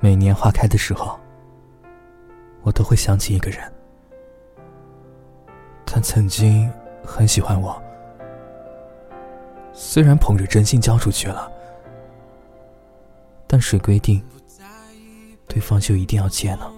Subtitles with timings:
[0.00, 1.18] 每年花开的时候
[2.62, 3.60] 我都会想起一个人。
[5.84, 6.70] 他曾经
[7.04, 7.80] 很喜欢我。
[9.72, 11.50] 虽然捧着真心交出去了
[13.46, 14.20] 但谁规定
[15.46, 16.70] 对方就一定要见呢